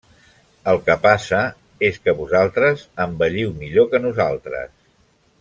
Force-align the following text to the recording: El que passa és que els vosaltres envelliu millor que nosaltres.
El 0.71 0.79
que 0.87 0.95
passa 1.03 1.41
és 1.89 1.99
que 2.05 2.09
els 2.13 2.19
vosaltres 2.21 2.87
envelliu 3.07 3.53
millor 3.61 3.89
que 3.93 4.03
nosaltres. 4.09 4.75